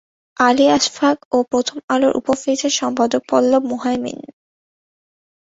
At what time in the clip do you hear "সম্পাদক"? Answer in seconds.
2.71-3.21